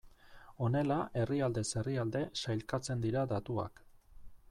Honela 0.67 0.97
herrialdez 1.19 1.65
herrialde 1.81 2.25
sailkatzen 2.43 3.05
dira 3.07 3.31
datuak. 3.37 3.87